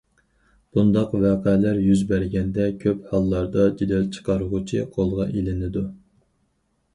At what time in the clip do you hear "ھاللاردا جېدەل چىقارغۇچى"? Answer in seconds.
3.11-4.83